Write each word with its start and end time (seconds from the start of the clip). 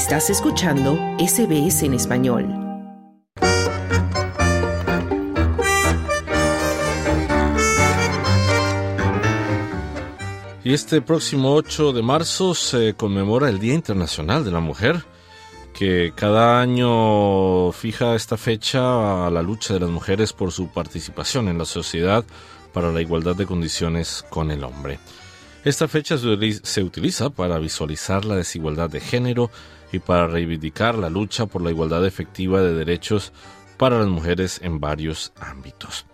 Estás 0.00 0.30
escuchando 0.30 0.98
SBS 1.18 1.82
en 1.82 1.92
español. 1.92 2.48
Y 10.64 10.72
este 10.72 11.02
próximo 11.02 11.52
8 11.52 11.92
de 11.92 12.00
marzo 12.00 12.54
se 12.54 12.94
conmemora 12.94 13.50
el 13.50 13.58
Día 13.58 13.74
Internacional 13.74 14.42
de 14.42 14.50
la 14.50 14.60
Mujer, 14.60 15.04
que 15.74 16.14
cada 16.16 16.62
año 16.62 17.70
fija 17.72 18.14
esta 18.14 18.38
fecha 18.38 19.26
a 19.26 19.30
la 19.30 19.42
lucha 19.42 19.74
de 19.74 19.80
las 19.80 19.90
mujeres 19.90 20.32
por 20.32 20.50
su 20.50 20.68
participación 20.68 21.46
en 21.48 21.58
la 21.58 21.66
sociedad 21.66 22.24
para 22.72 22.90
la 22.90 23.02
igualdad 23.02 23.36
de 23.36 23.44
condiciones 23.44 24.24
con 24.30 24.50
el 24.50 24.64
hombre. 24.64 24.98
Esta 25.62 25.88
fecha 25.88 26.16
se 26.16 26.82
utiliza 26.82 27.28
para 27.28 27.58
visualizar 27.58 28.24
la 28.24 28.36
desigualdad 28.36 28.88
de 28.88 29.00
género 29.00 29.50
y 29.92 29.98
para 29.98 30.26
reivindicar 30.26 30.96
la 30.96 31.10
lucha 31.10 31.46
por 31.46 31.62
la 31.62 31.70
igualdad 31.70 32.06
efectiva 32.06 32.62
de 32.62 32.74
derechos 32.74 33.32
para 33.76 33.98
las 33.98 34.08
mujeres 34.08 34.60
en 34.62 34.80
varios 34.80 35.32
ámbitos. 35.40 36.06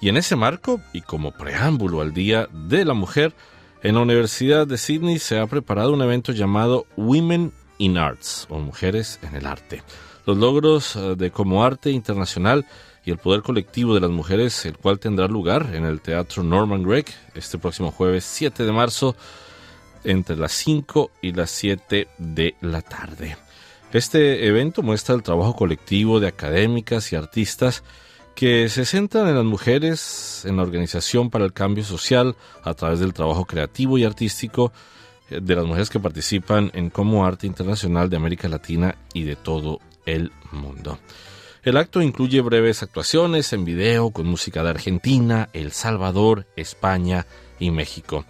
Y 0.00 0.08
en 0.08 0.16
ese 0.16 0.34
marco, 0.34 0.80
y 0.92 1.02
como 1.02 1.32
preámbulo 1.32 2.00
al 2.00 2.12
Día 2.12 2.48
de 2.52 2.84
la 2.84 2.94
Mujer, 2.94 3.34
en 3.82 3.96
la 3.96 4.00
Universidad 4.00 4.66
de 4.66 4.78
Sydney 4.78 5.18
se 5.18 5.38
ha 5.38 5.46
preparado 5.46 5.92
un 5.92 6.02
evento 6.02 6.32
llamado 6.32 6.86
Women 6.96 7.52
in 7.78 7.98
Arts, 7.98 8.46
o 8.48 8.58
Mujeres 8.58 9.18
en 9.22 9.34
el 9.36 9.46
Arte. 9.46 9.82
Los 10.24 10.36
logros 10.36 10.96
eh, 10.96 11.14
de 11.16 11.30
como 11.30 11.64
arte 11.64 11.90
internacional 11.90 12.66
y 13.04 13.10
el 13.10 13.18
poder 13.18 13.42
colectivo 13.42 13.94
de 13.94 14.00
las 14.00 14.10
mujeres, 14.10 14.64
el 14.66 14.78
cual 14.78 14.98
tendrá 14.98 15.26
lugar 15.26 15.70
en 15.74 15.84
el 15.84 16.00
Teatro 16.00 16.42
Norman 16.42 16.84
Gregg 16.84 17.06
este 17.34 17.58
próximo 17.58 17.90
jueves 17.90 18.24
7 18.24 18.64
de 18.64 18.72
marzo 18.72 19.16
entre 20.04 20.36
las 20.36 20.52
5 20.52 21.10
y 21.22 21.32
las 21.32 21.50
7 21.50 22.08
de 22.18 22.54
la 22.60 22.82
tarde. 22.82 23.36
Este 23.92 24.46
evento 24.46 24.82
muestra 24.82 25.14
el 25.14 25.22
trabajo 25.22 25.54
colectivo 25.54 26.18
de 26.18 26.28
académicas 26.28 27.12
y 27.12 27.16
artistas 27.16 27.82
que 28.34 28.68
se 28.68 28.84
centran 28.84 29.28
en 29.28 29.36
las 29.36 29.44
mujeres, 29.44 30.44
en 30.46 30.56
la 30.56 30.62
organización 30.62 31.30
para 31.30 31.44
el 31.44 31.52
cambio 31.52 31.84
social 31.84 32.34
a 32.62 32.74
través 32.74 33.00
del 33.00 33.12
trabajo 33.12 33.44
creativo 33.44 33.98
y 33.98 34.04
artístico 34.04 34.72
eh, 35.28 35.40
de 35.42 35.54
las 35.54 35.66
mujeres 35.66 35.90
que 35.90 36.00
participan 36.00 36.70
en 36.74 36.90
Como 36.90 37.26
Arte 37.26 37.46
Internacional 37.46 38.08
de 38.08 38.16
América 38.16 38.48
Latina 38.48 38.96
y 39.12 39.24
de 39.24 39.36
todo 39.36 39.80
el 40.06 40.32
mundo. 40.50 40.98
El 41.62 41.76
acto 41.76 42.02
incluye 42.02 42.40
breves 42.40 42.82
actuaciones 42.82 43.52
en 43.52 43.64
video 43.64 44.10
con 44.10 44.26
música 44.26 44.64
de 44.64 44.70
Argentina, 44.70 45.48
El 45.52 45.70
Salvador, 45.70 46.46
España 46.56 47.26
y 47.60 47.70
México. 47.70 48.24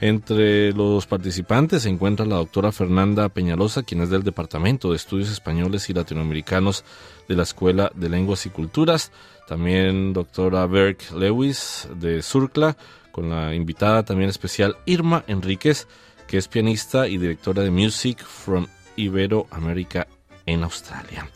Entre 0.00 0.72
los 0.72 1.06
participantes 1.06 1.82
se 1.82 1.88
encuentra 1.88 2.26
la 2.26 2.36
doctora 2.36 2.72
Fernanda 2.72 3.28
Peñalosa, 3.28 3.84
quien 3.84 4.02
es 4.02 4.10
del 4.10 4.24
Departamento 4.24 4.90
de 4.90 4.96
Estudios 4.96 5.30
Españoles 5.30 5.88
y 5.88 5.94
Latinoamericanos 5.94 6.84
de 7.28 7.36
la 7.36 7.44
Escuela 7.44 7.92
de 7.94 8.08
Lenguas 8.08 8.44
y 8.46 8.50
Culturas, 8.50 9.12
también 9.46 10.12
doctora 10.12 10.66
Berk 10.66 11.12
Lewis 11.12 11.88
de 11.94 12.22
Surcla, 12.22 12.76
con 13.12 13.30
la 13.30 13.54
invitada 13.54 14.04
también 14.04 14.28
especial 14.28 14.76
Irma 14.84 15.24
Enríquez, 15.28 15.86
que 16.26 16.38
es 16.38 16.48
pianista 16.48 17.06
y 17.06 17.16
directora 17.16 17.62
de 17.62 17.70
Music 17.70 18.24
from 18.24 18.66
Iberoamérica 18.96 20.08
en 20.46 20.64
Australia. 20.64 21.28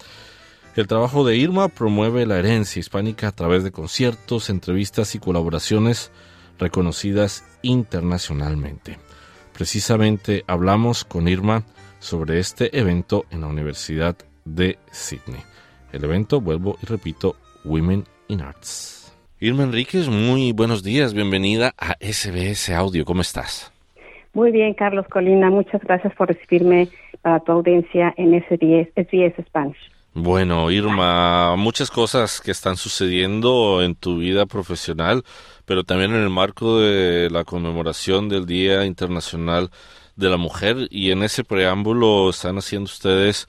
El 0.74 0.86
trabajo 0.86 1.24
de 1.24 1.36
Irma 1.36 1.68
promueve 1.68 2.26
la 2.26 2.38
herencia 2.38 2.80
hispánica 2.80 3.28
a 3.28 3.32
través 3.32 3.64
de 3.64 3.72
conciertos, 3.72 4.50
entrevistas 4.50 5.14
y 5.14 5.18
colaboraciones 5.18 6.10
reconocidas 6.58 7.44
internacionalmente. 7.62 8.98
Precisamente 9.52 10.44
hablamos 10.46 11.04
con 11.04 11.28
Irma 11.28 11.64
sobre 11.98 12.38
este 12.38 12.78
evento 12.78 13.24
en 13.30 13.40
la 13.40 13.48
Universidad 13.48 14.16
de 14.44 14.78
Sydney. 14.90 15.40
El 15.92 16.04
evento, 16.04 16.40
vuelvo 16.40 16.76
y 16.82 16.86
repito, 16.86 17.36
Women 17.64 18.04
in 18.28 18.40
Arts. 18.40 19.12
Irma 19.40 19.62
Enríquez, 19.62 20.08
muy 20.08 20.52
buenos 20.52 20.82
días, 20.82 21.14
bienvenida 21.14 21.72
a 21.78 21.94
SBS 22.00 22.70
Audio, 22.70 23.04
¿cómo 23.04 23.20
estás? 23.20 23.72
Muy 24.34 24.52
bien, 24.52 24.74
Carlos 24.74 25.06
Colina, 25.08 25.50
muchas 25.50 25.82
gracias 25.82 26.14
por 26.14 26.28
recibirme 26.28 26.88
para 27.22 27.40
tu 27.40 27.52
audiencia 27.52 28.12
en 28.16 28.40
SBS, 28.40 28.92
SBS 28.96 29.44
Spanish. 29.46 29.97
Bueno, 30.20 30.68
Irma, 30.72 31.54
muchas 31.54 31.92
cosas 31.92 32.40
que 32.40 32.50
están 32.50 32.76
sucediendo 32.76 33.82
en 33.84 33.94
tu 33.94 34.18
vida 34.18 34.46
profesional, 34.46 35.22
pero 35.64 35.84
también 35.84 36.12
en 36.12 36.22
el 36.22 36.28
marco 36.28 36.80
de 36.80 37.30
la 37.30 37.44
conmemoración 37.44 38.28
del 38.28 38.44
Día 38.44 38.84
Internacional 38.84 39.70
de 40.16 40.28
la 40.28 40.36
Mujer 40.36 40.88
y 40.90 41.12
en 41.12 41.22
ese 41.22 41.44
preámbulo 41.44 42.30
están 42.30 42.58
haciendo 42.58 42.86
ustedes 42.86 43.46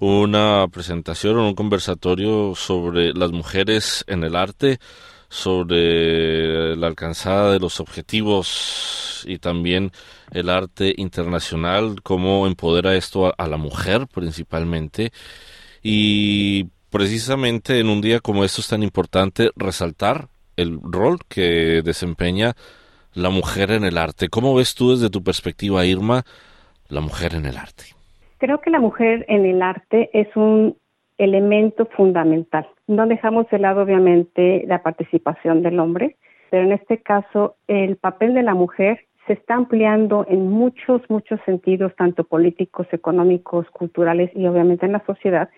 una 0.00 0.66
presentación 0.72 1.38
o 1.38 1.46
un 1.46 1.54
conversatorio 1.54 2.56
sobre 2.56 3.12
las 3.12 3.30
mujeres 3.30 4.04
en 4.08 4.24
el 4.24 4.34
arte, 4.34 4.80
sobre 5.28 6.74
la 6.74 6.88
alcanzada 6.88 7.52
de 7.52 7.60
los 7.60 7.78
objetivos 7.78 9.24
y 9.28 9.38
también 9.38 9.92
el 10.32 10.48
arte 10.48 10.92
internacional, 10.96 12.02
cómo 12.02 12.48
empodera 12.48 12.96
esto 12.96 13.32
a, 13.38 13.46
la 13.46 13.56
mujer 13.58 14.08
principalmente 14.08 15.12
y 15.82 16.68
precisamente 16.90 17.78
en 17.78 17.88
un 17.88 18.00
día 18.00 18.20
como 18.20 18.44
esto 18.44 18.60
es 18.60 18.68
tan 18.68 18.82
importante 18.82 19.50
resaltar 19.56 20.28
el 20.56 20.78
rol 20.82 21.18
que 21.28 21.82
desempeña 21.82 22.52
la 23.14 23.30
mujer 23.30 23.70
en 23.70 23.84
el 23.84 23.98
arte. 23.98 24.28
¿Cómo 24.28 24.54
ves 24.54 24.74
tú 24.74 24.90
desde 24.90 25.10
tu 25.10 25.22
perspectiva, 25.22 25.84
Irma, 25.84 26.22
la 26.88 27.00
mujer 27.00 27.34
en 27.34 27.46
el 27.46 27.56
arte? 27.56 27.84
Creo 28.38 28.60
que 28.60 28.70
la 28.70 28.80
mujer 28.80 29.24
en 29.28 29.44
el 29.44 29.62
arte 29.62 30.10
es 30.12 30.28
un 30.36 30.76
elemento 31.18 31.86
fundamental. 31.96 32.66
No 32.86 33.06
dejamos 33.06 33.48
de 33.50 33.58
lado, 33.58 33.82
obviamente, 33.82 34.64
la 34.66 34.82
participación 34.82 35.62
del 35.62 35.78
hombre, 35.78 36.16
pero 36.50 36.64
en 36.64 36.72
este 36.72 37.02
caso 37.02 37.56
el 37.68 37.96
papel 37.96 38.34
de 38.34 38.42
la 38.42 38.54
mujer 38.54 39.06
se 39.26 39.34
está 39.34 39.54
ampliando 39.54 40.26
en 40.28 40.50
muchos, 40.50 41.02
muchos 41.08 41.38
sentidos, 41.44 41.94
tanto 41.96 42.24
políticos, 42.24 42.86
económicos, 42.90 43.68
culturales 43.70 44.30
y 44.34 44.46
obviamente 44.46 44.86
en 44.86 44.92
la 44.92 45.04
sociedad, 45.04 45.50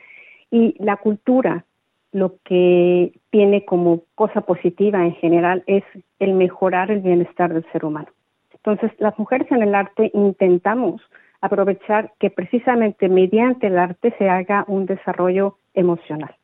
y 0.53 0.77
la 0.79 0.99
cultura 0.99 1.65
lo 2.13 2.37
que 2.45 3.19
tiene 3.31 3.65
como 3.65 4.03
cosa 4.15 4.43
positiva 4.43 5.03
en 5.03 5.15
general 5.15 5.65
es 5.67 5.83
el 6.19 6.35
mejorar 6.35 6.91
el 6.91 7.01
bienestar 7.01 7.53
del 7.53 7.65
ser 7.73 7.87
humano. 7.87 8.09
Entonces, 8.53 8.93
las 8.99 9.19
mujeres 9.19 9.51
en 9.51 9.63
el 9.63 9.75
arte 9.75 10.11
intentamos 10.15 11.01
aprovechar 11.41 12.13
que 12.21 12.31
precisamente 12.31 13.09
mediante 13.09 13.67
el 13.67 13.79
arte 13.79 14.15
se 14.19 14.29
haga 14.29 14.65
un 14.69 14.87
desarrollo 14.87 15.57
emocional, 15.75 16.37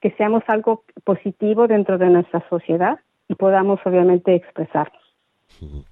que 0.00 0.12
seamos 0.12 0.44
algo 0.48 0.84
positivo 1.02 1.66
dentro 1.66 1.96
de 1.98 2.06
nuestra 2.06 2.46
sociedad 2.50 3.00
y 3.26 3.34
podamos 3.34 3.80
obviamente 3.86 4.34
expresarnos. 4.34 5.02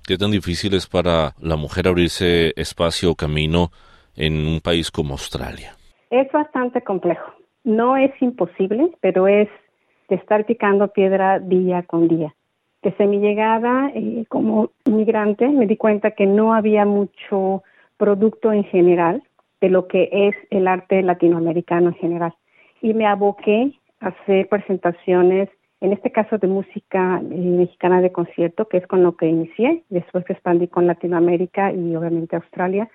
¿Qué 0.07 0.19
tan 0.19 0.31
difícil 0.31 0.75
es 0.75 0.87
para 0.87 1.33
la 1.41 1.57
mujer 1.57 1.89
abrirse 1.89 2.53
espacio 2.57 3.13
o 3.13 3.15
camino 3.15 3.71
en 4.15 4.47
un 4.47 4.61
país 4.61 4.91
como 4.91 5.15
Australia? 5.15 5.75
Es 6.11 6.31
bastante 6.31 6.83
complejo 6.83 7.33
no 7.65 7.97
es 7.97 8.13
imposible, 8.21 8.91
pero 9.01 9.27
es 9.27 9.49
de 10.09 10.17
estar 10.17 10.45
picando 10.45 10.89
piedra 10.89 11.41
día 11.41 11.83
con 11.83 12.09
día. 12.09 12.35
Desde 12.83 13.07
mi 13.07 13.19
llegada 13.19 13.91
eh, 13.95 14.27
como 14.29 14.71
inmigrante 14.85 15.49
me 15.49 15.67
di 15.67 15.77
cuenta 15.77 16.11
que 16.11 16.27
no 16.27 16.55
había 16.55 16.85
mucho 16.85 17.63
producto 17.97 18.53
en 18.53 18.65
general 18.65 19.23
de 19.61 19.71
lo 19.71 19.89
que 19.89 20.11
es 20.13 20.35
el 20.51 20.69
arte 20.69 21.03
latinoamericano 21.03 21.89
en 21.89 21.95
general. 21.95 22.35
Y 22.83 22.93
me 22.93 23.07
aboqué 23.07 23.73
a 24.01 24.09
hacer 24.09 24.47
presentaciones, 24.49 25.49
en 25.81 25.95
este 25.95 26.13
caso 26.13 26.37
de 26.37 26.47
música 26.47 27.23
eh, 27.23 27.35
mexicana 27.35 28.03
de 28.03 28.13
concierto, 28.13 28.69
que 28.69 28.77
es 28.77 28.87
con 28.87 29.03
lo 29.03 29.17
que 29.17 29.27
inicié, 29.27 29.85
después 29.89 30.29
expandí 30.29 30.69
con 30.69 30.87
Latinoamérica 30.87 31.73
y 31.73 31.97
obviamente 31.97 32.37
Australia, 32.37 32.91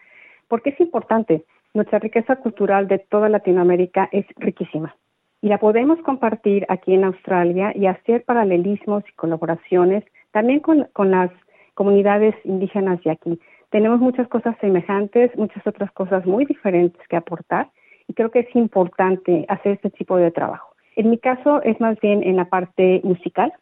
porque 0.47 0.69
es 0.69 0.79
importante. 0.79 1.43
Nuestra 1.79 1.99
riqueza 1.99 2.35
cultural 2.35 2.89
de 2.89 2.99
toda 2.99 3.29
Latinoamérica 3.29 4.09
es 4.11 4.25
riquísima 4.35 4.97
y 5.41 5.47
la 5.47 5.59
podemos 5.59 5.97
compartir 6.01 6.65
aquí 6.67 6.93
en 6.93 7.05
Australia 7.05 7.71
y 7.73 7.85
hacer 7.85 8.25
paralelismos 8.25 9.05
y 9.07 9.13
colaboraciones 9.13 10.03
también 10.31 10.59
con, 10.59 10.89
las 11.09 11.31
comunidades 11.75 12.35
indígenas 12.43 13.01
de 13.03 13.11
aquí. 13.11 13.39
Tenemos 13.69 14.01
muchas 14.01 14.27
cosas 14.27 14.57
semejantes, 14.59 15.33
muchas 15.37 15.65
otras 15.65 15.89
cosas 15.93 16.25
muy 16.25 16.43
diferentes 16.43 17.01
que 17.07 17.15
aportar 17.15 17.69
y 18.09 18.13
creo 18.13 18.29
que 18.29 18.39
es 18.39 18.53
importante 18.57 19.45
hacer 19.47 19.71
este 19.71 19.89
tipo 19.89 20.17
de 20.17 20.31
trabajo. 20.31 20.75
En 20.97 21.09
mi 21.09 21.17
caso 21.17 21.63
es 21.63 21.79
más 21.79 21.97
bien 22.01 22.23
en 22.23 22.35
la 22.35 22.49
parte 22.49 22.99
musical, 23.05 23.53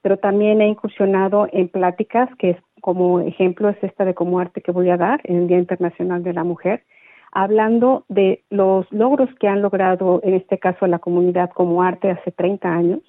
pero 0.00 0.16
también 0.18 0.60
he 0.60 0.68
incursionado 0.68 1.48
en 1.50 1.66
pláticas, 1.66 2.28
que 2.38 2.50
es 2.50 2.56
como 2.80 3.18
ejemplo 3.18 3.68
es 3.68 3.82
esta 3.82 4.04
de 4.04 4.14
como 4.14 4.38
arte 4.38 4.60
que 4.60 4.70
voy 4.70 4.90
a 4.90 4.96
dar 4.96 5.20
en 5.24 5.38
el 5.38 5.48
Día 5.48 5.58
Internacional 5.58 6.22
de 6.22 6.34
la 6.34 6.44
Mujer, 6.44 6.84
hablando 7.34 8.04
de 8.08 8.44
los 8.48 8.86
logros 8.90 9.28
que 9.40 9.48
han 9.48 9.60
logrado, 9.60 10.20
en 10.22 10.34
este 10.34 10.58
caso, 10.58 10.86
la 10.86 11.00
comunidad 11.00 11.50
como 11.50 11.82
arte 11.82 12.10
hace 12.10 12.30
30 12.30 12.68
años 12.72 13.00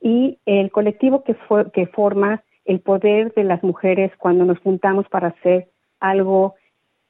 y 0.00 0.38
el 0.44 0.70
colectivo 0.72 1.22
que, 1.24 1.36
que 1.72 1.86
forma 1.86 2.42
el 2.64 2.80
poder 2.80 3.32
de 3.34 3.44
las 3.44 3.62
mujeres 3.62 4.10
cuando 4.18 4.44
nos 4.44 4.58
juntamos 4.58 5.06
para 5.08 5.28
hacer 5.28 5.68
algo 6.00 6.54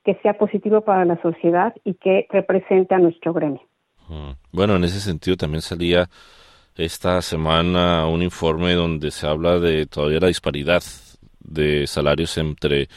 que 0.05 0.15
sea 0.23 0.39
positivo 0.39 0.83
para 0.83 1.05
la 1.05 1.21
sociedad 1.23 1.75
y 1.85 1.95
que 1.95 2.27
represente 2.31 2.95
a 2.95 2.99
nuestro 2.99 3.33
gremio. 3.33 3.63
Bueno, 4.53 4.77
en 4.77 4.85
ese 4.85 5.01
sentido 5.01 5.37
también 5.37 5.63
salía 5.63 6.09
esta 6.77 7.23
semana 7.23 8.07
un 8.07 8.23
informe 8.23 8.75
donde 8.75 9.11
se 9.11 9.27
habla 9.27 9.59
de 9.61 9.87
todavía 9.87 10.21
la 10.21 10.27
disparidad 10.27 10.83
de 11.41 11.87
salarios 11.87 12.37
entre 12.39 12.89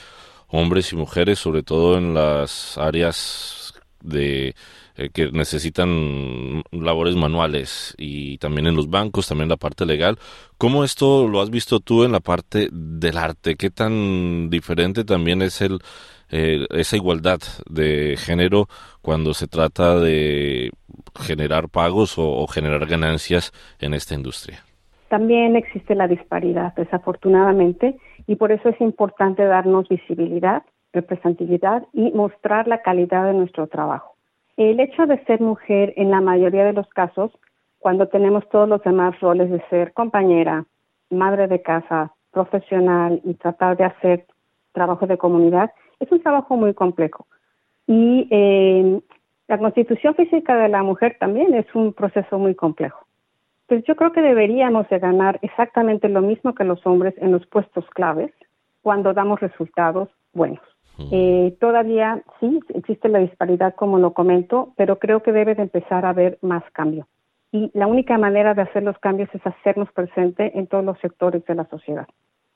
hombres 0.54 0.94
y 0.94 0.96
mujeres, 0.96 1.40
sobre 1.40 1.64
todo 1.64 1.98
en 1.98 2.14
las 2.14 2.78
áreas 2.78 3.74
de 4.02 4.54
eh, 4.96 5.10
que 5.12 5.32
necesitan 5.32 6.62
labores 6.72 7.16
manuales 7.16 7.96
y 7.98 8.38
también 8.38 8.68
en 8.68 8.76
los 8.76 8.92
bancos, 8.92 9.28
también 9.28 9.50
la 9.50 9.58
parte 9.58 9.88
legal. 9.88 10.20
¿Cómo 10.60 10.84
esto 10.84 11.28
lo 11.28 11.42
has 11.42 11.50
visto 11.50 11.80
tú 11.80 12.04
en 12.04 12.12
la 12.12 12.20
parte 12.20 12.70
del 12.72 13.18
arte? 13.18 13.56
¿Qué 13.56 13.72
tan 13.72 14.52
diferente 14.52 15.04
también 15.04 15.42
es 15.42 15.62
el 15.62 15.80
eh, 16.30 16.68
esa 16.70 16.96
igualdad 16.96 17.40
de 17.68 18.16
género 18.18 18.68
cuando 19.02 19.34
se 19.34 19.48
trata 19.48 20.00
de 20.00 20.72
generar 21.20 21.70
pagos 21.70 22.16
o, 22.18 22.46
generar 22.48 22.86
ganancias 22.86 23.52
en 23.80 23.96
esta 23.96 24.14
industria? 24.14 24.64
También 25.10 25.56
existe 25.56 25.96
la 25.96 26.08
disparidad, 26.08 26.74
desafortunadamente, 26.76 27.98
y 28.28 28.36
por 28.36 28.52
eso 28.52 28.70
es 28.70 28.80
importante 28.82 29.44
darnos 29.46 29.88
visibilidad, 29.90 30.64
representatividad 30.94 31.84
y 31.94 32.12
mostrar 32.12 32.68
la 32.68 32.82
calidad 32.82 33.26
de 33.26 33.34
nuestro 33.34 33.68
trabajo. 33.68 34.16
El 34.58 34.80
hecho 34.80 35.06
de 35.08 35.24
ser 35.26 35.42
mujer 35.42 35.94
en 35.98 36.12
la 36.12 36.22
mayoría 36.22 36.64
de 36.64 36.74
los 36.74 36.88
casos, 36.90 37.32
cuando 37.80 38.08
tenemos 38.08 38.48
todos 38.50 38.70
los 38.70 38.82
demás 38.84 39.20
roles 39.20 39.50
de 39.50 39.62
ser 39.70 39.94
compañera, 39.94 40.66
madre 41.10 41.48
de 41.48 41.62
casa, 41.62 42.14
profesional 42.32 43.22
y 43.24 43.34
tratar 43.36 43.78
de 43.78 43.86
hacer 43.86 44.26
trabajo 44.72 45.08
de 45.08 45.18
comunidad, 45.18 45.72
es 46.00 46.12
un 46.12 46.22
trabajo 46.22 46.56
muy 46.56 46.74
complejo. 46.74 47.28
Y 47.88 48.28
eh, 48.32 49.02
la 49.48 49.58
constitución 49.58 50.16
física 50.16 50.56
de 50.56 50.70
la 50.70 50.84
mujer 50.84 51.18
también 51.20 51.54
es 51.54 51.66
un 51.76 51.94
proceso 51.94 52.38
muy 52.38 52.56
complejo. 52.56 53.03
Pues 53.68 53.84
yo 53.86 53.96
creo 53.96 54.12
que 54.12 54.22
deberíamos 54.22 54.88
de 54.90 55.00
ganar 55.00 55.40
exactamente 55.42 56.10
lo 56.10 56.22
mismo 56.22 56.54
que 56.54 56.64
los 56.64 56.86
hombres 56.86 57.16
en 57.18 57.32
los 57.32 57.46
puestos 57.48 57.86
claves 57.92 58.32
cuando 58.82 59.14
damos 59.14 59.40
resultados 59.40 60.10
buenos. 60.34 60.62
Eh, 61.12 61.58
todavía 61.60 62.22
sí 62.40 62.60
existe 62.70 63.10
la 63.10 63.20
disparidad, 63.20 63.74
como 63.74 63.98
lo 63.98 64.14
comento, 64.14 64.74
pero 64.78 65.00
creo 65.00 65.24
que 65.24 65.32
debe 65.32 65.56
de 65.56 65.64
empezar 65.64 66.06
a 66.06 66.10
haber 66.10 66.38
más 66.42 66.64
cambio. 66.72 67.08
Y 67.52 67.72
la 67.74 67.88
única 67.88 68.18
manera 68.18 68.54
de 68.54 68.64
hacer 68.64 68.84
los 68.84 68.98
cambios 69.00 69.30
es 69.34 69.46
hacernos 69.46 69.92
presente 69.92 70.58
en 70.58 70.68
todos 70.68 70.84
los 70.84 71.00
sectores 71.00 71.44
de 71.46 71.56
la 71.56 71.66
sociedad. 71.66 72.08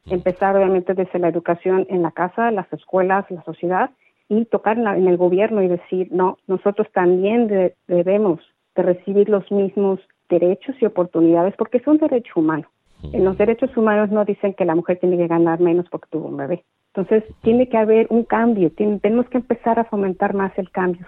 Empezar 0.06 0.56
obviamente 0.56 0.94
desde 0.94 1.20
la 1.20 1.28
educación 1.28 1.86
en 1.90 2.02
la 2.02 2.12
casa, 2.12 2.52
las 2.52 2.72
escuelas, 2.72 3.30
la 3.30 3.44
sociedad 3.44 3.90
y 4.30 4.46
tocar 4.46 4.78
en, 4.78 5.08
el 5.08 5.18
gobierno 5.18 5.62
y 5.62 5.68
decir, 5.68 6.10
no, 6.12 6.38
nosotros 6.48 6.88
también 6.94 7.74
debemos 7.88 8.40
de 8.76 8.84
recibir 8.84 9.30
los 9.30 9.52
mismos 9.52 10.00
derechos 10.30 10.76
y 10.82 10.86
oportunidades 10.86 11.54
porque 11.58 11.78
es 11.78 11.88
un 11.88 11.98
derecho 11.98 12.34
humano. 12.36 12.68
En 13.14 13.24
los 13.24 13.38
derechos 13.38 13.76
humanos 13.78 14.10
no 14.10 14.26
dicen 14.26 14.56
que 14.56 14.66
la 14.66 14.74
mujer 14.74 14.98
tiene 15.00 15.18
que 15.18 15.28
ganar 15.28 15.60
menos 15.60 15.86
porque 15.92 16.08
tuvo 16.12 16.30
un 16.30 16.38
bebé. 16.38 16.66
Entonces, 16.96 17.24
tiene 17.44 17.70
que 17.70 17.78
haber 17.78 18.08
un 18.10 18.24
cambio, 18.24 18.72
tenemos 18.72 19.30
que 19.30 19.38
empezar 19.38 19.80
a 19.80 19.86
fomentar 19.86 20.34
más 20.34 20.52
el 20.58 20.72
cambio 20.72 21.06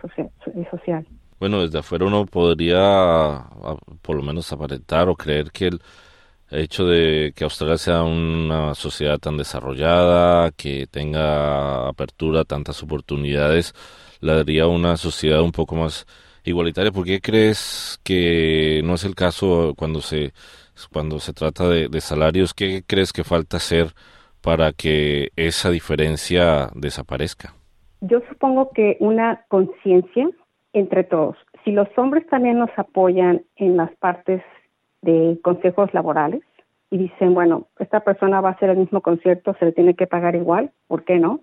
social. 0.70 1.08
Bueno, 1.40 1.62
desde 1.62 1.80
afuera 1.80 2.06
uno 2.06 2.26
podría 2.26 3.46
por 4.02 4.16
lo 4.16 4.22
menos 4.22 4.52
aparentar 4.54 5.10
o 5.10 5.16
creer 5.16 5.52
que 5.52 5.68
el 5.68 5.80
hecho 6.52 6.86
de 6.86 7.34
que 7.36 7.44
Australia 7.44 7.78
sea 7.78 8.04
una 8.04 8.76
sociedad 8.76 9.18
tan 9.18 9.38
desarrollada, 9.38 10.52
que 10.52 10.86
tenga 10.86 11.88
apertura, 11.88 12.44
tantas 12.44 12.84
oportunidades, 12.84 13.74
la 14.20 14.36
daría 14.36 14.68
una 14.68 14.98
sociedad 14.98 15.42
un 15.42 15.52
poco 15.52 15.76
más 15.76 16.06
igualitaria. 16.44 16.92
¿Por 16.92 17.06
qué 17.06 17.22
crees 17.22 18.00
que 18.04 18.82
no 18.84 18.96
es 18.96 19.04
el 19.04 19.16
caso 19.16 19.74
cuando 19.78 20.02
se 20.02 20.32
cuando 20.94 21.20
se 21.20 21.34
trata 21.34 21.68
de, 21.68 21.90
de 21.90 22.02
salarios? 22.02 22.54
¿Qué 22.54 22.84
crees 22.86 23.12
que 23.12 23.24
falta 23.24 23.58
hacer 23.58 23.88
para 24.42 24.72
que 24.72 25.30
esa 25.36 25.70
diferencia 25.70 26.70
desaparezca? 26.74 27.54
Yo 28.02 28.22
supongo 28.30 28.72
que 28.72 28.96
una 29.00 29.46
conciencia 29.50 30.30
entre 30.74 31.04
todos. 31.04 31.36
Si 31.64 31.72
los 31.72 31.88
hombres 31.98 32.26
también 32.28 32.58
nos 32.58 32.70
apoyan 32.78 33.44
en 33.58 33.76
las 33.76 33.94
partes 33.98 34.42
de 35.02 35.38
consejos 35.44 35.94
laborales 35.94 36.42
y 36.90 36.98
dicen, 36.98 37.34
bueno, 37.34 37.68
esta 37.80 38.02
persona 38.02 38.42
va 38.42 38.50
a 38.50 38.52
hacer 38.54 38.70
el 38.70 38.78
mismo 38.78 39.02
concierto, 39.02 39.56
se 39.60 39.66
le 39.66 39.72
tiene 39.72 39.96
que 39.96 40.08
pagar 40.08 40.36
igual, 40.36 40.72
¿por 40.88 41.04
qué 41.04 41.20
no? 41.20 41.42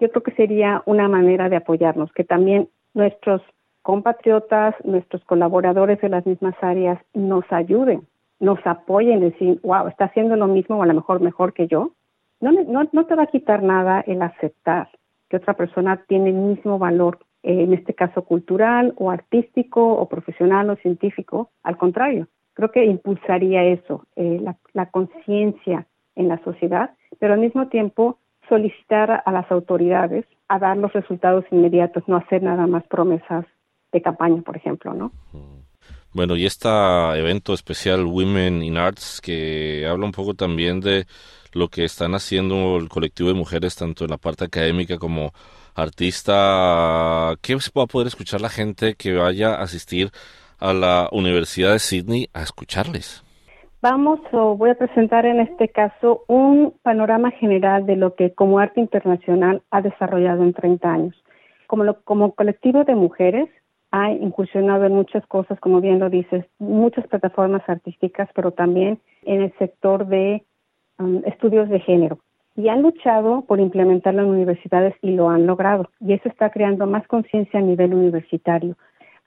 Yo 0.00 0.10
creo 0.10 0.22
que 0.22 0.32
sería 0.32 0.82
una 0.86 1.08
manera 1.08 1.48
de 1.48 1.56
apoyarnos, 1.56 2.12
que 2.12 2.24
también 2.24 2.68
nuestros 2.94 3.42
compatriotas, 3.88 4.74
nuestros 4.84 5.24
colaboradores 5.24 5.98
de 6.02 6.10
las 6.10 6.26
mismas 6.26 6.54
áreas 6.60 7.00
nos 7.14 7.50
ayuden, 7.50 8.02
nos 8.38 8.58
apoyen, 8.66 9.20
decir, 9.20 9.60
wow, 9.62 9.88
está 9.88 10.04
haciendo 10.04 10.36
lo 10.36 10.46
mismo 10.46 10.76
o 10.76 10.82
a 10.82 10.86
lo 10.86 10.92
mejor 10.92 11.22
mejor 11.22 11.54
que 11.54 11.68
yo. 11.68 11.92
No, 12.38 12.52
no, 12.52 12.86
no 12.92 13.06
te 13.06 13.14
va 13.14 13.22
a 13.22 13.28
quitar 13.28 13.62
nada 13.62 14.04
el 14.06 14.20
aceptar 14.20 14.90
que 15.30 15.38
otra 15.38 15.54
persona 15.54 16.04
tiene 16.06 16.28
el 16.28 16.36
mismo 16.36 16.78
valor, 16.78 17.20
eh, 17.42 17.62
en 17.62 17.72
este 17.72 17.94
caso 17.94 18.26
cultural 18.26 18.92
o 18.98 19.10
artístico 19.10 19.94
o 19.94 20.06
profesional 20.06 20.68
o 20.68 20.76
científico. 20.76 21.48
Al 21.62 21.78
contrario, 21.78 22.28
creo 22.52 22.70
que 22.70 22.84
impulsaría 22.84 23.64
eso, 23.64 24.04
eh, 24.16 24.38
la, 24.74 24.86
conciencia 24.90 25.86
en 26.14 26.28
la 26.28 26.36
sociedad, 26.44 26.90
pero 27.18 27.32
al 27.32 27.40
mismo 27.40 27.68
tiempo 27.68 28.18
solicitar 28.50 29.22
a 29.24 29.32
las 29.32 29.50
autoridades 29.50 30.26
a 30.48 30.58
dar 30.58 30.76
los 30.76 30.92
resultados 30.92 31.46
inmediatos, 31.50 32.06
no 32.06 32.16
hacer 32.16 32.42
nada 32.42 32.66
más 32.66 32.86
promesas 32.86 33.46
de 33.92 34.02
campaña, 34.02 34.42
por 34.42 34.56
ejemplo, 34.56 34.94
¿no? 34.94 35.12
Bueno, 36.12 36.36
y 36.36 36.46
este 36.46 36.68
evento 36.68 37.52
especial 37.54 38.04
Women 38.04 38.62
in 38.62 38.76
Arts 38.76 39.20
que 39.20 39.86
habla 39.86 40.06
un 40.06 40.12
poco 40.12 40.34
también 40.34 40.80
de 40.80 41.06
lo 41.52 41.68
que 41.68 41.84
están 41.84 42.14
haciendo 42.14 42.76
el 42.76 42.88
colectivo 42.88 43.28
de 43.28 43.34
mujeres 43.34 43.76
tanto 43.76 44.04
en 44.04 44.10
la 44.10 44.18
parte 44.18 44.44
académica 44.44 44.98
como 44.98 45.32
artista, 45.74 47.34
¿qué 47.40 47.54
va 47.54 47.82
a 47.84 47.86
poder 47.86 48.08
escuchar 48.08 48.40
la 48.40 48.48
gente 48.48 48.94
que 48.94 49.14
vaya 49.14 49.54
a 49.54 49.62
asistir 49.62 50.10
a 50.60 50.72
la 50.72 51.08
Universidad 51.12 51.72
de 51.72 51.78
Sydney 51.78 52.28
a 52.34 52.42
escucharles. 52.42 53.24
Vamos 53.80 54.20
o 54.32 54.56
voy 54.56 54.70
a 54.70 54.74
presentar 54.74 55.24
en 55.24 55.40
este 55.40 55.68
caso 55.68 56.24
un 56.26 56.74
panorama 56.82 57.30
general 57.30 57.86
de 57.86 57.94
lo 57.94 58.16
que 58.16 58.34
como 58.34 58.58
arte 58.58 58.80
internacional 58.80 59.62
ha 59.70 59.82
desarrollado 59.82 60.42
en 60.42 60.52
30 60.52 60.92
años. 60.92 61.24
Como, 61.68 61.94
como 62.02 62.34
colectivo 62.34 62.82
de 62.84 62.94
mujeres 62.94 63.48
ha 63.90 64.10
incursionado 64.10 64.84
en 64.84 64.94
muchas 64.94 65.26
cosas, 65.26 65.58
como 65.60 65.80
bien 65.80 65.98
lo 65.98 66.10
dices, 66.10 66.44
muchas 66.58 67.06
plataformas 67.06 67.62
artísticas, 67.68 68.28
pero 68.34 68.52
también 68.52 68.98
en 69.22 69.42
el 69.42 69.52
sector 69.58 70.06
de 70.06 70.44
um, 70.98 71.22
estudios 71.24 71.68
de 71.68 71.80
género. 71.80 72.18
Y 72.56 72.68
han 72.68 72.82
luchado 72.82 73.42
por 73.42 73.60
implementarlo 73.60 74.22
en 74.22 74.30
universidades 74.30 74.94
y 75.00 75.12
lo 75.12 75.30
han 75.30 75.46
logrado. 75.46 75.90
Y 76.00 76.12
eso 76.12 76.28
está 76.28 76.50
creando 76.50 76.86
más 76.86 77.06
conciencia 77.06 77.60
a 77.60 77.62
nivel 77.62 77.94
universitario 77.94 78.76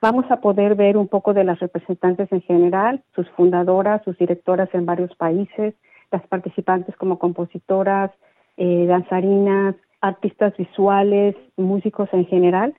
Vamos 0.01 0.25
a 0.31 0.41
poder 0.41 0.73
ver 0.73 0.97
un 0.97 1.07
poco 1.07 1.35
de 1.35 1.43
las 1.43 1.59
representantes 1.59 2.31
en 2.31 2.41
general, 2.41 3.03
sus 3.13 3.29
fundadoras, 3.29 4.03
sus 4.03 4.17
directoras 4.17 4.67
en 4.73 4.87
varios 4.87 5.15
países, 5.15 5.75
las 6.11 6.25
participantes 6.25 6.95
como 6.95 7.19
compositoras, 7.19 8.09
eh, 8.57 8.87
danzarinas, 8.87 9.75
artistas 10.01 10.57
visuales, 10.57 11.35
músicos 11.55 12.09
en 12.13 12.25
general, 12.25 12.73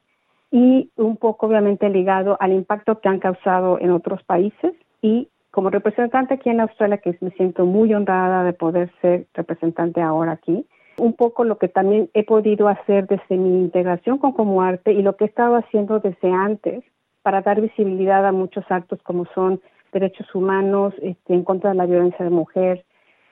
y 0.53 0.91
un 0.97 1.17
poco 1.17 1.47
obviamente 1.47 1.89
ligado 1.89 2.37
al 2.39 2.53
impacto 2.53 3.01
que 3.01 3.09
han 3.09 3.19
causado 3.19 3.81
en 3.81 3.91
otros 3.91 4.23
países. 4.23 4.75
Y 5.01 5.29
como 5.51 5.71
representante 5.71 6.35
aquí 6.35 6.51
en 6.51 6.61
Australia, 6.61 6.99
que 6.99 7.17
me 7.21 7.31
siento 7.31 7.65
muy 7.65 7.93
honrada 7.95 8.45
de 8.45 8.53
poder 8.53 8.93
ser 9.01 9.27
representante 9.33 10.03
ahora 10.03 10.33
aquí, 10.33 10.67
un 10.99 11.15
poco 11.15 11.45
lo 11.45 11.57
que 11.57 11.69
también 11.69 12.11
he 12.13 12.23
podido 12.23 12.69
hacer 12.69 13.07
desde 13.07 13.39
mi 13.39 13.63
integración 13.63 14.19
con 14.19 14.33
Como 14.33 14.61
Arte 14.61 14.93
y 14.93 15.01
lo 15.01 15.17
que 15.17 15.25
he 15.25 15.29
estado 15.29 15.57
haciendo 15.57 16.01
desde 16.01 16.31
antes 16.31 16.85
para 17.23 17.41
dar 17.41 17.61
visibilidad 17.63 18.27
a 18.27 18.33
muchos 18.33 18.65
actos 18.69 19.01
como 19.03 19.25
son 19.35 19.61
derechos 19.91 20.35
humanos, 20.35 20.93
este, 21.01 21.33
en 21.33 21.45
contra 21.45 21.71
de 21.71 21.77
la 21.77 21.87
violencia 21.87 22.25
de 22.25 22.31
mujer, 22.31 22.85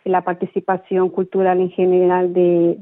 la 0.05 0.23
participación 0.23 1.11
cultural 1.11 1.61
en 1.61 1.71
general 1.71 2.33
de, 2.33 2.77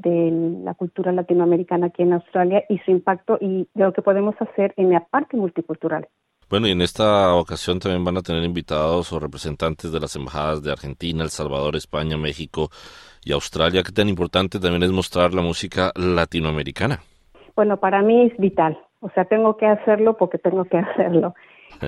la 0.63 0.73
cultura 0.73 1.11
latinoamericana 1.11 1.87
aquí 1.87 2.03
en 2.03 2.13
Australia 2.13 2.63
y 2.69 2.77
su 2.79 2.91
impacto 2.91 3.37
y 3.41 3.67
de 3.73 3.83
lo 3.83 3.93
que 3.93 4.01
podemos 4.01 4.35
hacer 4.39 4.73
en 4.77 4.91
la 4.91 5.05
parte 5.05 5.37
multicultural. 5.37 6.07
Bueno, 6.49 6.67
y 6.67 6.71
en 6.71 6.81
esta 6.81 7.35
ocasión 7.35 7.79
también 7.79 8.03
van 8.03 8.17
a 8.17 8.21
tener 8.21 8.43
invitados 8.43 9.13
o 9.13 9.19
representantes 9.19 9.91
de 9.91 9.99
las 9.99 10.15
embajadas 10.15 10.63
de 10.63 10.71
Argentina, 10.71 11.23
El 11.23 11.29
Salvador, 11.29 11.75
España, 11.75 12.17
México 12.17 12.69
y 13.23 13.33
Australia. 13.33 13.83
¿Qué 13.83 13.91
tan 13.91 14.09
importante 14.09 14.59
también 14.59 14.81
es 14.81 14.91
mostrar 14.91 15.33
la 15.33 15.43
música 15.43 15.91
latinoamericana? 15.95 17.01
Bueno, 17.55 17.77
para 17.77 18.01
mí 18.01 18.25
es 18.25 18.37
vital. 18.37 18.79
O 19.01 19.09
sea, 19.11 19.25
tengo 19.25 19.57
que 19.57 19.67
hacerlo 19.67 20.17
porque 20.17 20.37
tengo 20.39 20.65
que 20.65 20.77
hacerlo. 20.79 21.35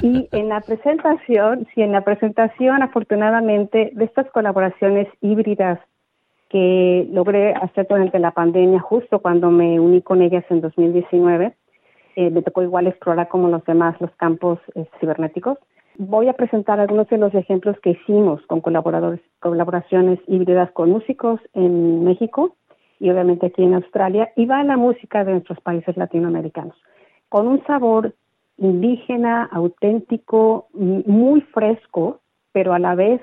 Y 0.02 0.28
en 0.32 0.50
la 0.50 0.62
presentación, 0.62 1.68
sí, 1.74 1.82
en 1.82 1.92
la 1.92 2.02
presentación, 2.02 2.82
afortunadamente, 2.82 3.92
de 3.94 4.06
estas 4.06 4.30
colaboraciones 4.32 5.08
híbridas 5.22 5.80
que 6.50 7.08
logré 7.12 7.54
hacer 7.54 7.88
durante 7.90 8.20
la 8.20 8.32
pandemia, 8.32 8.80
justo 8.80 9.20
cuando 9.20 9.52
me 9.52 9.80
uní 9.80 10.02
con 10.02 10.22
ellas 10.22 10.44
en 10.50 10.62
2019. 10.62 11.56
Eh, 12.18 12.30
me 12.30 12.42
tocó 12.42 12.62
igual 12.62 12.88
explorar 12.88 13.30
como 13.30 13.48
los 13.48 13.64
demás 13.64 14.00
los 14.02 14.12
campos 14.18 14.60
eh, 14.76 14.86
cibernéticos. 15.00 15.58
Voy 15.98 16.28
a 16.28 16.34
presentar 16.34 16.80
algunos 16.80 17.08
de 17.10 17.18
los 17.18 17.34
ejemplos 17.34 17.80
que 17.82 17.92
hicimos 17.92 18.42
con 18.48 18.60
colaboradores, 18.60 19.22
colaboraciones 19.40 20.20
híbridas 20.28 20.72
con 20.72 20.90
músicos 20.90 21.40
en 21.54 22.04
México 22.04 22.56
y 23.00 23.10
obviamente 23.10 23.48
aquí 23.48 23.64
en 23.64 23.74
Australia, 23.74 24.32
y 24.36 24.46
va 24.46 24.60
a 24.60 24.64
la 24.64 24.78
música 24.78 25.24
de 25.24 25.32
nuestros 25.32 25.60
países 25.62 25.98
latinoamericanos, 25.98 26.76
con 27.30 27.48
un 27.48 27.64
sabor 27.66 28.14
indígena, 28.62 29.50
auténtico, 29.52 30.68
muy 30.74 31.42
fresco, 31.42 32.22
pero 32.54 32.74
a 32.74 32.80
la 32.80 32.96
vez 32.96 33.22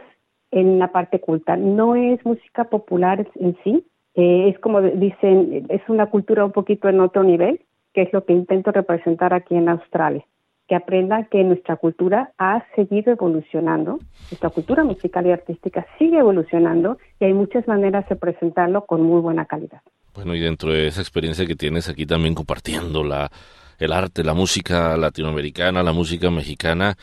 en 0.50 0.78
la 0.78 0.90
parte 0.92 1.20
culta. 1.20 1.56
No 1.56 1.94
es 1.94 2.24
música 2.26 2.64
popular 2.64 3.26
en 3.36 3.56
sí, 3.62 3.86
eh, 4.14 4.48
es 4.48 4.58
como 4.58 4.82
dicen, 4.82 5.66
es 5.68 5.82
una 5.88 6.06
cultura 6.06 6.44
un 6.44 6.52
poquito 6.52 6.88
en 6.88 7.00
otro 7.00 7.22
nivel, 7.22 7.60
que 7.94 8.02
es 8.02 8.12
lo 8.12 8.24
que 8.24 8.32
intento 8.32 8.72
representar 8.72 9.32
aquí 9.32 9.54
en 9.54 9.68
Australia 9.68 10.24
que 10.68 10.74
aprendan 10.74 11.26
que 11.30 11.42
nuestra 11.44 11.76
cultura 11.76 12.32
ha 12.36 12.62
seguido 12.76 13.10
evolucionando, 13.10 14.00
nuestra 14.30 14.50
cultura 14.50 14.84
musical 14.84 15.26
y 15.26 15.32
artística 15.32 15.86
sigue 15.98 16.18
evolucionando 16.18 16.98
y 17.18 17.24
hay 17.24 17.32
muchas 17.32 17.66
maneras 17.66 18.06
de 18.10 18.16
presentarlo 18.16 18.84
con 18.84 19.00
muy 19.00 19.22
buena 19.22 19.46
calidad. 19.46 19.80
Bueno, 20.14 20.34
y 20.34 20.40
dentro 20.40 20.70
de 20.70 20.88
esa 20.88 21.00
experiencia 21.00 21.46
que 21.46 21.56
tienes 21.56 21.88
aquí 21.88 22.04
también 22.04 22.34
compartiendo 22.34 23.02
la, 23.02 23.30
el 23.78 23.92
arte, 23.92 24.24
la 24.24 24.34
música 24.34 24.96
latinoamericana, 24.96 25.82
la 25.82 25.92
música 25.92 26.30
mexicana, 26.30 26.96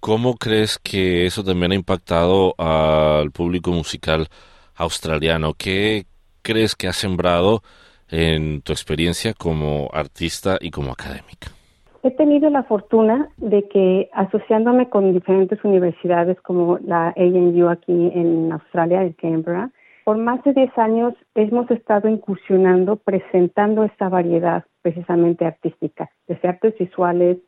¿cómo 0.00 0.34
crees 0.34 0.78
que 0.78 1.26
eso 1.26 1.44
también 1.44 1.72
ha 1.72 1.76
impactado 1.76 2.54
al 2.58 3.30
público 3.30 3.70
musical 3.72 4.28
australiano? 4.76 5.54
¿Qué 5.54 6.06
crees 6.42 6.74
que 6.74 6.88
ha 6.88 6.92
sembrado 6.92 7.62
en 8.08 8.62
tu 8.62 8.72
experiencia 8.72 9.34
como 9.34 9.90
artista 9.92 10.58
y 10.60 10.70
como 10.70 10.92
académica? 10.92 11.48
He 12.02 12.10
tenido 12.10 12.50
la 12.50 12.64
fortuna 12.64 13.30
de 13.38 13.66
que 13.68 14.10
asociándome 14.12 14.90
con 14.90 15.14
diferentes 15.14 15.64
universidades 15.64 16.38
como 16.42 16.78
la 16.78 17.14
ANU 17.16 17.68
aquí 17.70 18.10
en 18.14 18.52
Australia, 18.52 19.02
en 19.02 19.14
Canberra, 19.14 19.70
por 20.04 20.18
más 20.18 20.42
de 20.44 20.52
10 20.52 20.76
años 20.76 21.14
hemos 21.34 21.70
estado 21.70 22.10
incursionando, 22.10 22.96
presentando 22.96 23.84
esta 23.84 24.10
variedad 24.10 24.64
precisamente 24.84 25.46
artística, 25.46 26.10
desde 26.28 26.46
artes 26.46 26.76
visuales, 26.78 27.38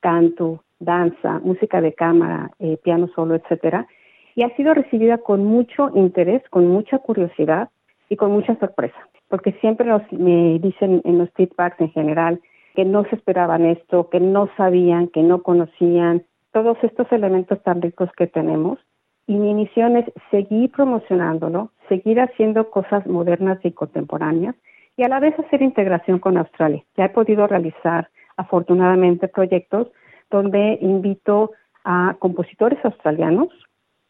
canto, 0.00 0.62
danza, 0.78 1.38
música 1.38 1.80
de 1.80 1.94
cámara, 1.94 2.50
eh, 2.58 2.76
piano 2.84 3.08
solo, 3.14 3.34
etcétera, 3.34 3.86
y 4.34 4.42
ha 4.44 4.54
sido 4.56 4.74
recibida 4.74 5.16
con 5.18 5.42
mucho 5.42 5.90
interés, 5.94 6.42
con 6.50 6.68
mucha 6.68 6.98
curiosidad 6.98 7.70
y 8.10 8.16
con 8.16 8.30
mucha 8.30 8.56
sorpresa, 8.56 9.08
porque 9.28 9.52
siempre 9.62 9.86
nos 9.86 10.02
me 10.12 10.58
dicen 10.58 11.00
en 11.04 11.16
los 11.16 11.30
feedbacks 11.30 11.80
en 11.80 11.90
general, 11.92 12.40
que 12.74 12.84
no 12.84 13.04
se 13.04 13.16
esperaban 13.16 13.64
esto, 13.64 14.10
que 14.10 14.20
no 14.20 14.50
sabían, 14.58 15.08
que 15.08 15.22
no 15.22 15.42
conocían, 15.42 16.24
todos 16.52 16.76
estos 16.82 17.10
elementos 17.10 17.62
tan 17.62 17.80
ricos 17.80 18.10
que 18.18 18.26
tenemos. 18.26 18.78
Y 19.26 19.36
mi 19.36 19.54
misión 19.54 19.96
es 19.96 20.04
seguir 20.30 20.70
promocionándolo, 20.72 21.70
seguir 21.88 22.20
haciendo 22.20 22.68
cosas 22.70 23.06
modernas 23.06 23.58
y 23.62 23.72
contemporáneas 23.72 24.56
y 24.96 25.04
a 25.04 25.08
la 25.08 25.20
vez 25.20 25.38
hacer 25.38 25.62
integración 25.62 26.18
con 26.18 26.36
Australia. 26.36 26.82
Ya 26.96 27.06
he 27.06 27.08
podido 27.08 27.46
realizar 27.46 28.10
afortunadamente 28.36 29.28
proyectos 29.28 29.88
donde 30.30 30.78
invito 30.80 31.52
a 31.84 32.16
compositores 32.18 32.82
australianos 32.84 33.48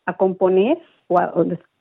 a 0.07 0.17
componer 0.17 0.79
o, 1.09 1.19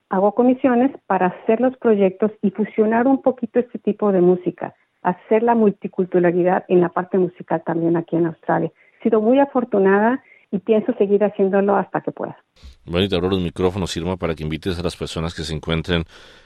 hago 0.10 0.36
comisiones 0.36 0.92
para 1.08 1.28
hacer 1.28 1.62
los 1.62 1.76
proyectos 1.78 2.32
y 2.42 2.52
fusionar 2.52 3.08
un 3.08 3.22
poquito 3.22 3.60
este 3.60 3.80
tipo 3.80 4.12
de 4.12 4.22
música 4.22 4.76
hacer 5.02 5.44
la 5.44 5.56
multiculturalidad 5.56 6.66
en 6.68 6.82
la 6.82 6.90
parte 6.90 7.18
musical 7.18 7.64
también 7.66 7.98
aquí 7.98 8.16
en 8.16 8.28
Australia. 8.28 8.72
He 9.00 9.04
sido 9.04 9.22
muy 9.22 9.40
afortunada 9.40 10.24
y 10.52 10.60
pienso 10.60 10.94
seguir 10.98 11.24
haciéndolo 11.24 11.76
hasta 11.76 12.02
que 12.02 12.12
pueda. 12.12 12.38
Bueno, 12.86 13.06
y 13.06 13.10
te 13.10 13.16
abro 13.16 13.30
los 13.30 13.42
micrófonos, 13.42 13.96
Irma, 13.96 14.18
para 14.18 14.36
que 14.36 14.44
invites 14.44 14.78
a 14.78 14.84
las 14.84 14.98
personas 14.98 15.34
que 15.34 15.44
se 15.44 15.56
encuentren 15.56 16.04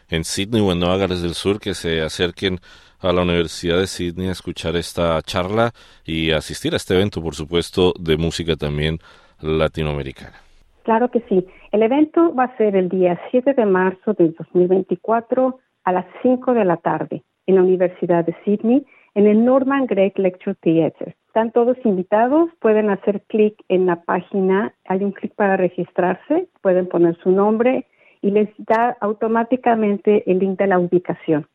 en 0.10 0.24
Sydney 0.24 0.62
o 0.62 0.72
en 0.72 0.80
Nueva 0.80 0.98
Gales 0.98 1.22
del 1.22 1.34
Sur 1.34 1.60
que 1.60 1.74
se 1.74 2.02
acerquen 2.02 2.60
a 3.00 3.12
la 3.12 3.24
Universidad 3.24 3.80
de 3.80 3.88
Sydney 3.88 4.28
a 4.28 4.32
escuchar 4.32 4.76
esta 4.76 5.20
charla 5.24 5.72
y 6.06 6.32
asistir 6.32 6.74
a 6.74 6.78
este 6.78 6.94
evento, 6.94 7.22
por 7.22 7.36
supuesto, 7.36 7.94
de 8.00 8.18
música 8.18 8.56
también 8.56 9.00
latinoamericana. 9.42 10.38
Claro 10.84 11.10
que 11.10 11.22
sí. 11.28 11.46
El 11.72 11.82
evento 11.82 12.34
va 12.36 12.46
a 12.46 12.58
ser 12.58 12.76
el 12.76 12.90
día 12.90 13.20
7 13.32 13.54
de 13.54 13.66
marzo 13.66 14.14
del 14.14 14.36
2024 14.36 15.60
a 15.84 15.92
las 15.92 16.06
5 16.22 16.54
de 16.54 16.66
la 16.66 16.78
tarde 16.78 17.24
en 17.48 17.56
la 17.56 17.64
Universidad 17.64 18.24
de 18.24 18.36
Sydney 18.46 18.86
en 19.16 19.28
el 19.28 19.44
Norman 19.44 19.88
Gregg 19.88 20.20
Lecture 20.20 20.56
Theatre. 20.62 21.16
Están 21.28 21.52
todos 21.52 21.78
invitados, 21.84 22.50
pueden 22.60 22.90
hacer 22.90 23.22
clic 23.28 23.56
en 23.70 23.86
la 23.86 24.04
página, 24.04 24.74
hay 24.86 25.04
un 25.04 25.12
clic 25.12 25.34
para 25.36 25.58
registrarse, 25.58 26.48
pueden 26.62 26.88
poner 26.88 27.18
su 27.24 27.32
nombre 27.32 27.88
y 28.22 28.32
les 28.32 28.50
da 28.58 28.96
automáticamente 29.00 30.30
el 30.30 30.40
link 30.40 30.60
de 30.60 30.68
la 30.68 30.80
ubicación. 30.80 31.48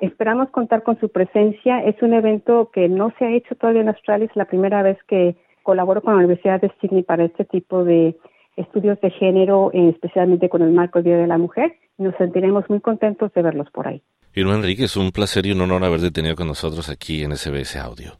Esperamos 0.00 0.50
contar 0.50 0.82
con 0.82 0.98
su 0.98 1.08
presencia. 1.08 1.80
Es 1.84 2.00
un 2.02 2.14
evento 2.14 2.70
que 2.72 2.88
no 2.88 3.12
se 3.18 3.24
ha 3.24 3.30
hecho 3.30 3.54
todavía 3.54 3.82
en 3.82 3.88
Australia, 3.88 4.26
es 4.26 4.36
la 4.36 4.44
primera 4.44 4.82
vez 4.82 4.98
que 5.06 5.36
colaboro 5.62 6.02
con 6.02 6.14
la 6.14 6.18
Universidad 6.18 6.60
de 6.60 6.70
Sydney 6.80 7.02
para 7.02 7.24
este 7.24 7.44
tipo 7.44 7.84
de 7.84 8.16
estudios 8.56 9.00
de 9.00 9.10
género, 9.10 9.70
especialmente 9.72 10.48
con 10.48 10.62
el 10.62 10.72
marco 10.72 11.02
Día 11.02 11.16
de 11.16 11.26
la 11.26 11.38
Mujer. 11.38 11.74
Nos 11.98 12.14
sentiremos 12.16 12.68
muy 12.68 12.80
contentos 12.80 13.32
de 13.32 13.42
verlos 13.42 13.70
por 13.70 13.86
ahí. 13.86 14.02
Irma 14.34 14.54
Enrique, 14.54 14.84
es 14.84 14.96
un 14.96 15.12
placer 15.12 15.46
y 15.46 15.52
un 15.52 15.60
honor 15.60 15.84
haberte 15.84 16.10
tenido 16.10 16.34
con 16.34 16.48
nosotros 16.48 16.88
aquí 16.88 17.22
en 17.22 17.36
SBS 17.36 17.76
Audio. 17.76 18.18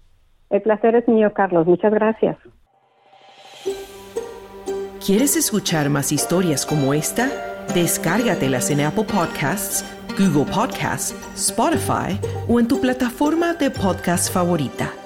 El 0.50 0.62
placer 0.62 0.94
es 0.94 1.08
mío, 1.08 1.32
Carlos. 1.34 1.66
Muchas 1.66 1.92
gracias. 1.92 2.36
¿Quieres 5.04 5.36
escuchar 5.36 5.90
más 5.90 6.12
historias 6.12 6.64
como 6.64 6.94
esta? 6.94 7.28
Descárgatelas 7.74 8.70
en 8.70 8.82
Apple 8.82 9.04
Podcasts, 9.04 9.84
Google 10.16 10.50
Podcasts, 10.50 11.14
Spotify 11.34 12.18
o 12.48 12.60
en 12.60 12.68
tu 12.68 12.80
plataforma 12.80 13.54
de 13.54 13.70
podcast 13.70 14.32
favorita. 14.32 15.03